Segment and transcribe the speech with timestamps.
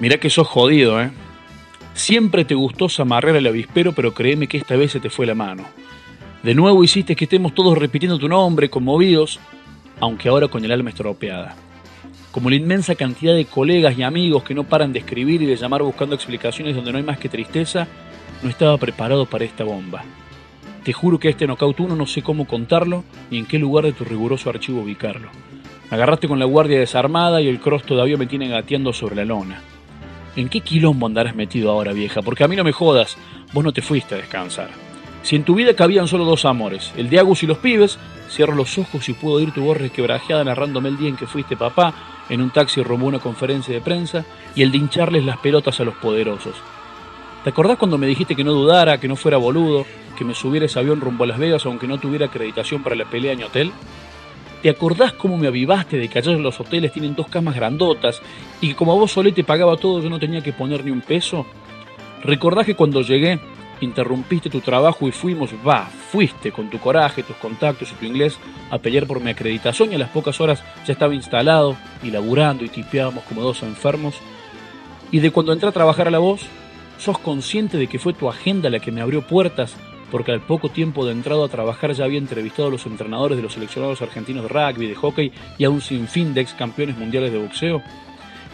[0.00, 1.10] Mirá que sos jodido, ¿eh?
[1.92, 5.34] Siempre te gustó zamarrear el avispero, pero créeme que esta vez se te fue la
[5.34, 5.64] mano.
[6.42, 9.38] De nuevo hiciste que estemos todos repitiendo tu nombre, conmovidos,
[10.00, 11.54] aunque ahora con el alma estropeada.
[12.30, 15.56] Como la inmensa cantidad de colegas y amigos que no paran de escribir y de
[15.56, 17.86] llamar buscando explicaciones donde no hay más que tristeza,
[18.42, 20.02] no estaba preparado para esta bomba.
[20.82, 23.92] Te juro que este knockout 1 no sé cómo contarlo ni en qué lugar de
[23.92, 25.28] tu riguroso archivo ubicarlo.
[25.90, 29.60] Agarraste con la guardia desarmada y el cross todavía me tiene gateando sobre la lona.
[30.36, 32.22] ¿En qué quilombo andarás metido ahora, vieja?
[32.22, 33.16] Porque a mí no me jodas,
[33.52, 34.70] vos no te fuiste a descansar.
[35.22, 37.98] Si en tu vida cabían solo dos amores, el de Agus y los pibes,
[38.30, 41.56] cierro los ojos y puedo oír tu voz resquebrajada narrándome el día en que fuiste
[41.56, 41.92] papá,
[42.28, 45.80] en un taxi rumbo a una conferencia de prensa, y el de hincharles las pelotas
[45.80, 46.54] a los poderosos.
[47.42, 49.84] ¿Te acordás cuando me dijiste que no dudara, que no fuera boludo,
[50.16, 53.06] que me subiera ese avión rumbo a Las Vegas aunque no tuviera acreditación para la
[53.06, 53.72] pelea en hotel?
[54.62, 58.20] ¿Te acordás cómo me avivaste de que allá en los hoteles tienen dos camas grandotas
[58.60, 60.90] y que como a vos solé te pagaba todo yo no tenía que poner ni
[60.90, 61.46] un peso?
[62.22, 63.40] ¿Recordás que cuando llegué
[63.80, 68.38] interrumpiste tu trabajo y fuimos, va, fuiste con tu coraje, tus contactos y tu inglés
[68.70, 72.64] a pelear por mi acreditación y a las pocas horas ya estaba instalado y laburando
[72.64, 74.16] y tipeábamos como dos enfermos?
[75.10, 76.42] ¿Y de cuando entré a trabajar a la voz,
[76.98, 79.74] sos consciente de que fue tu agenda la que me abrió puertas
[80.10, 83.42] porque al poco tiempo de entrado a trabajar ya había entrevistado a los entrenadores de
[83.42, 87.32] los seleccionados argentinos de rugby, de hockey y a un sinfín de ex campeones mundiales
[87.32, 87.82] de boxeo?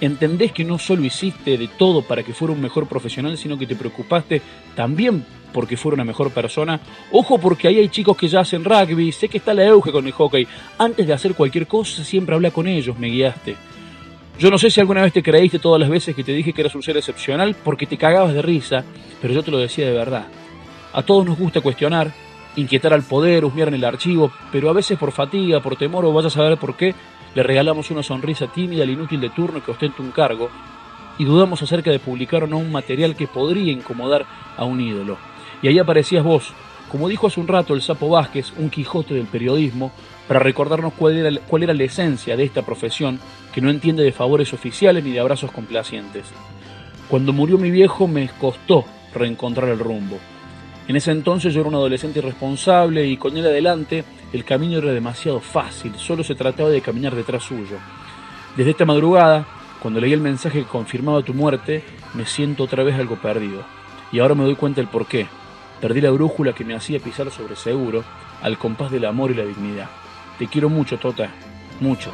[0.00, 3.68] ¿Entendés que no solo hiciste de todo para que fuera un mejor profesional, sino que
[3.68, 4.42] te preocupaste
[4.74, 6.80] también porque fuera una mejor persona?
[7.12, 10.04] Ojo porque ahí hay chicos que ya hacen rugby, sé que está la euge con
[10.04, 10.46] el hockey.
[10.78, 13.54] Antes de hacer cualquier cosa siempre habla con ellos, me guiaste.
[14.40, 16.62] Yo no sé si alguna vez te creíste todas las veces que te dije que
[16.62, 18.84] eras un ser excepcional porque te cagabas de risa,
[19.20, 20.26] pero yo te lo decía de verdad.
[20.94, 22.12] A todos nos gusta cuestionar,
[22.56, 26.12] inquietar al poder, husmear en el archivo, pero a veces por fatiga, por temor o
[26.12, 26.94] vaya a saber por qué,
[27.34, 30.50] le regalamos una sonrisa tímida al inútil de turno que ostenta un cargo
[31.18, 34.26] y dudamos acerca de publicar o no un material que podría incomodar
[34.56, 35.16] a un ídolo.
[35.62, 36.52] Y ahí aparecías vos,
[36.90, 39.92] como dijo hace un rato el Sapo Vázquez, un Quijote del periodismo,
[40.28, 43.18] para recordarnos cuál era, cuál era la esencia de esta profesión
[43.54, 46.26] que no entiende de favores oficiales ni de abrazos complacientes.
[47.08, 48.84] Cuando murió mi viejo me costó
[49.14, 50.18] reencontrar el rumbo.
[50.92, 54.92] En ese entonces yo era un adolescente irresponsable y con él adelante el camino era
[54.92, 57.78] demasiado fácil, solo se trataba de caminar detrás suyo.
[58.58, 59.46] Desde esta madrugada,
[59.80, 61.82] cuando leí el mensaje que confirmaba tu muerte,
[62.12, 63.62] me siento otra vez algo perdido.
[64.12, 65.28] Y ahora me doy cuenta del por qué.
[65.80, 68.04] Perdí la brújula que me hacía pisar sobre seguro,
[68.42, 69.88] al compás del amor y la dignidad.
[70.38, 71.30] Te quiero mucho, Tota.
[71.80, 72.10] Mucho.